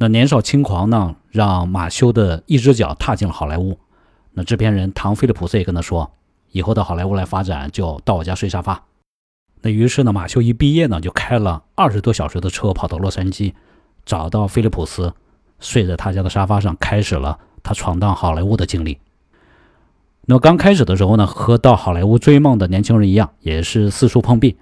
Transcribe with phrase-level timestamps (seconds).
[0.00, 3.78] 那年少轻狂呢，让马修的一只脚踏进了好莱坞。
[4.32, 6.12] 那制片人唐·菲利普斯也跟他说
[6.52, 8.84] ：“以后到好莱坞来发展，就到我家睡沙发。”
[9.60, 13.54] 那于是呢，马修一毕业呢，就开了二十多小时的车跑到洛杉矶，
[14.06, 15.12] 找到菲利普斯，
[15.58, 18.98] 睡在他家的沙发上，开始了他闯荡好莱坞的经历。
[20.26, 24.56] 那么刚开始的时候呢，和到好莱坞追梦的年轻人一样，也是四处碰壁，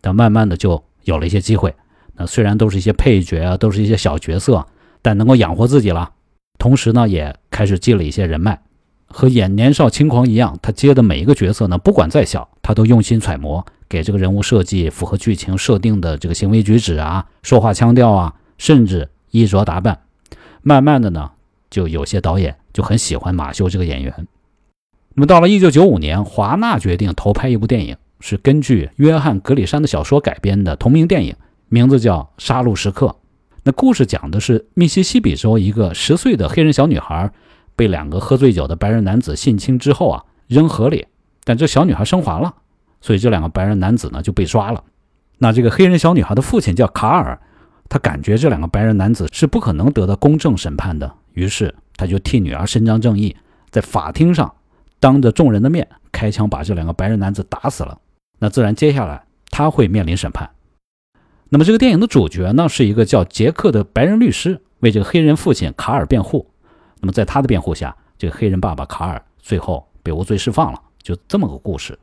[0.00, 1.74] 但慢慢的就有了一些机会。
[2.14, 4.66] 那虽然都是一些配角啊，都是一些小角色，
[5.02, 6.12] 但能够养活自己了。
[6.58, 8.60] 同时呢，也开始积累一些人脉。
[9.06, 20.00] 和演年少轻狂一样，他接的每一个角色呢，不管再小，他都用心揣摩，给这个人物设计符合剧情设定的这个行为举止啊、说话腔调啊，甚至衣着打扮。
[20.60, 21.30] 慢慢的呢，
[21.70, 24.26] 就有些导演就很喜欢马修这个演员。
[25.14, 31.34] 那么到了1995年，华纳决定投拍一部电影，是根据约翰·格里山的小说改编的同名电影。
[31.70, 33.06] 名字叫《杀戮时刻》，
[33.64, 37.30] 那故事讲的是密西西比州一个十岁的黑人小女孩
[37.76, 41.06] 被两个喝醉酒的白人男子性侵之后啊扔河里，
[41.44, 42.54] 但这小女孩生还了，
[43.00, 44.82] 所以这两个白人男子呢就被抓了。
[45.38, 47.38] 那这个黑人小女孩的父亲叫卡尔，
[47.88, 53.36] 他感觉这两个白人男子是不可能得到公正审判的，于是他就替女儿伸张正义，
[53.70, 54.52] 在法庭上
[54.98, 57.98] 当着众人的面开枪把这两个白人男子打死了。
[58.38, 60.48] 那自然接下来他会面临审判。
[61.50, 66.46] 那么这个电影的主角呢，是一个叫杰克的白人律师，为这个黑人父亲卡尔辩护。
[67.00, 71.98] 那么在他的辩护下，这个黑人爸爸卡尔最后被无罪释放了，就这么个故事。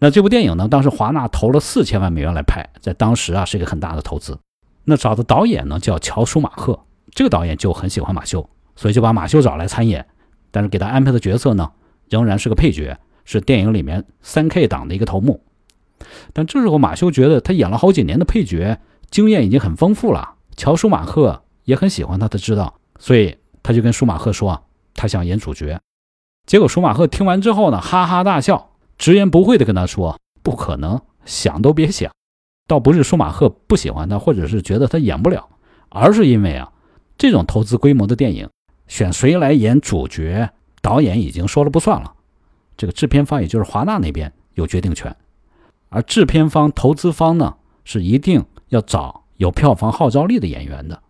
[0.00, 4.38] 那这部电影呢，当时华纳投了四千万美元来拍，在当时啊是一个很大的投资。
[4.84, 6.80] 那找的导演呢叫乔舒马赫，
[7.12, 10.06] 这个导演就很喜欢马修，所以就把马修找来参演。
[10.50, 11.70] 但是给他安排的角色呢，
[12.08, 15.40] 仍然是个配角，是电影里面三 K 档的一个头目。
[16.32, 18.78] 但这时候，马修觉得他演了好几年的配角，
[19.10, 20.34] 经验已经很丰富了。
[20.56, 25.80] 乔舒马赫也很喜欢他，他知道，所以他就跟舒马赫说，他想演主角。
[26.46, 32.10] 结果舒马赫听完之后呢，哈哈大笑，直言不讳地跟他说：“不可能，想都别想。”
[32.66, 35.48] 倒不是舒马赫不喜欢他，或者是觉得他演不了，
[35.90, 36.72] 而是因为啊，
[37.16, 38.48] 这种投资规模的电影，
[38.86, 40.50] 选谁来演主角，
[40.82, 42.12] 导演已经说了不算了，
[42.76, 45.14] 这个制片方也就是华纳那边有决定权。
[45.88, 47.54] 而制片方、投资方呢，
[47.84, 51.00] 是一定要找有票房号召力的演员的。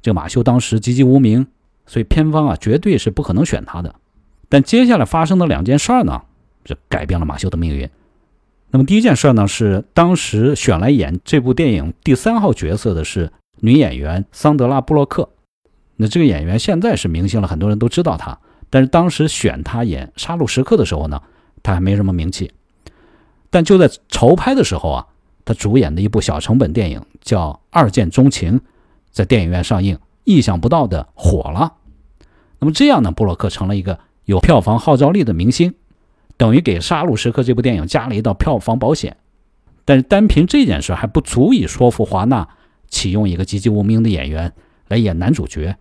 [0.00, 1.46] 这个马修当时籍籍无名，
[1.86, 3.94] 所以片方啊绝对是不可能选他的。
[4.48, 6.22] 但接下来发生的两件事儿呢，
[6.64, 7.88] 这改变了马修的命运。
[8.70, 15.28] 那么第一件事呢，是当时选来演这部电影第三号角色的是女演员桑德拉·布洛克。
[15.96, 18.38] 那这个演员现在是明星了，很多人都知道她。
[18.70, 21.20] 但是当时选她演《杀戮时刻》的时候呢，
[21.62, 22.50] 她还没什么名气。
[23.52, 25.06] 但就在筹拍的时候啊，
[25.44, 28.58] 他主演的一部小成本电影叫《二见钟情》，
[29.10, 31.74] 在电影院上映，意想不到的火了。
[32.60, 35.74] 那么这样呢，布洛克成了一个有票房号召力的明星，
[36.38, 39.18] 等于给《杀戮时刻》这部电影加了一道票房保险。
[39.84, 42.48] 但是单凭这件事还不足以说服华纳
[42.88, 44.50] 启用一个籍籍无名的演员
[44.88, 45.76] 来演男主角。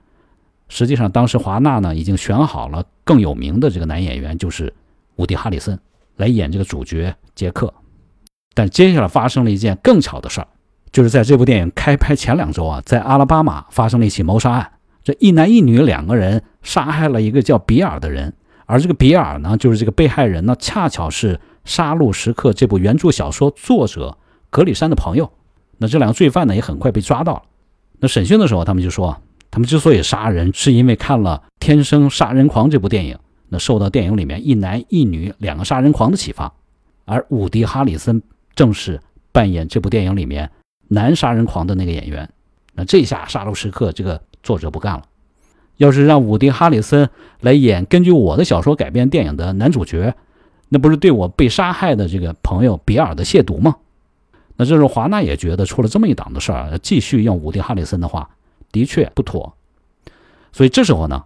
[0.67, 4.73] 实际上，当时华纳呢已经选好了更有名的这个男演员，就是
[5.15, 5.79] 伍迪·哈里森。
[6.21, 7.73] 来演这个主角杰克，
[8.53, 10.47] 但接下来发生了一件更巧的事儿，
[10.93, 14.71] 就是在这部电影开拍前两周啊，在阿拉巴马发生了一起谋杀案，
[15.03, 18.33] 这一男一女两个人杀害了一个叫比尔的人，
[18.65, 24.17] 而这个比尔呢，就是这个被害人呢，恰巧是《杀戮时刻》这部原著小说作者
[24.49, 25.29] 格里山的朋友。
[25.77, 27.41] 那这两个罪犯呢，也很快被抓到了。
[27.99, 33.17] 那审讯的时候，他们就说，他们之所以杀人，是因为看了《天生杀人狂》这部电影。
[33.53, 36.53] 那受到电影里面一男一女两个杀人狂的启发，
[37.03, 38.23] 而伍迪·哈里森
[38.55, 39.01] 正是
[39.33, 40.49] 扮演这部电影里面
[40.87, 42.29] 男杀人狂的那个演员。
[42.75, 45.03] 那这下《杀戮时刻》这个作者不干了，
[45.75, 47.09] 要是让伍迪·哈里森
[47.41, 50.15] 来演根据我的小说改编电影的男主角，
[50.69, 53.75] 那不是对我被杀害的这个朋友比尔的亵渎吗？
[54.55, 58.29] 那这时候华纳也觉得出了这么一档子事儿，继续用伍迪·哈里森的话，
[58.71, 59.57] 的确不妥。
[60.53, 61.25] 所以这时候呢，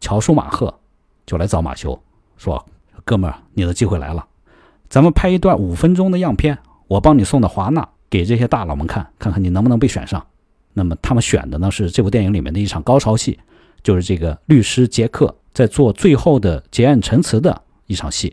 [0.00, 0.78] 乔舒马赫。
[1.26, 2.00] 就来找马修，
[2.36, 2.64] 说
[3.04, 4.24] ：“哥们儿，你的机会来了，
[4.88, 6.56] 咱们拍一段五分钟的样片，
[6.86, 10.24] 我帮你送到华纳，给这些大佬们看，看看你能不能被选上。
[10.72, 13.38] 那么他们选的呢是这部电影里面的一场高潮戏，
[13.82, 18.32] 就是这个律师杰克在做最后的结案陈词的一场戏。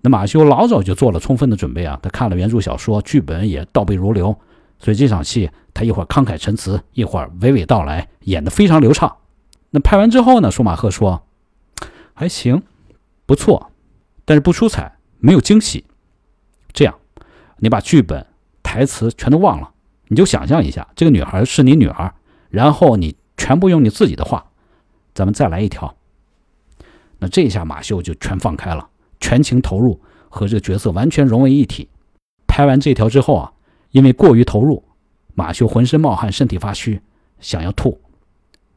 [0.00, 4.34] 那马修老早就做了充分的准备啊，他看了原著小说，剧本也倒背如流，
[4.78, 9.16] 所以这场戏他一会儿慷慨陈词，一会儿娓娓道来，演得非常流畅。
[9.70, 11.22] 那拍完之后呢，舒马赫说。”
[12.18, 12.60] 还行，
[13.26, 13.70] 不错，
[14.24, 15.84] 但是不出彩，没有惊喜。
[16.72, 16.98] 这样，
[17.58, 18.26] 你把剧本、
[18.60, 19.70] 台词全都忘了，
[20.08, 22.12] 你就想象一下，这个女孩是你女儿，
[22.50, 24.50] 然后你全部用你自己的话，
[25.14, 25.94] 咱们再来一条。
[27.20, 28.88] 那这一下马修就全放开了，
[29.20, 31.88] 全情投入，和这个角色完全融为一体。
[32.48, 33.52] 拍完这条之后啊，
[33.92, 34.82] 因为过于投入，
[35.34, 37.00] 马修浑身冒汗，身体发虚，
[37.38, 38.00] 想要吐。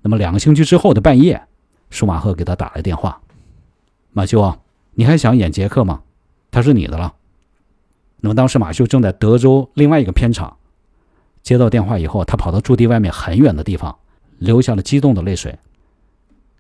[0.04, 1.48] 那么两个星期之后的半夜，
[1.90, 3.20] 舒马赫给他打来电话
[4.12, 4.60] ：“马修啊，
[4.94, 6.04] 你还想演杰克吗？
[6.52, 7.16] 他是你的了。”
[8.24, 10.58] 那么当时马修正在德州另外一个片场，
[11.42, 13.98] 接到电话以后，他跑到驻地外面很远的地方，
[14.38, 15.58] 流下了激动的泪水。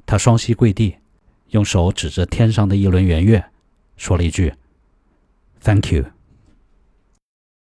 [0.05, 0.95] 他双膝跪地，
[1.49, 3.45] 用手指着天上的一轮圆月，
[3.95, 4.53] 说了一句
[5.61, 6.05] ：“Thank you。”